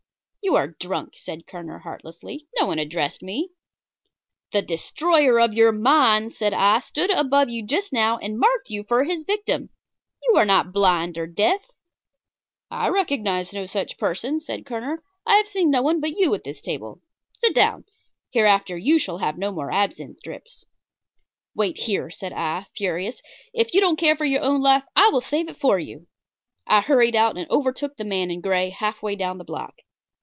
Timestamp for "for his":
8.83-9.23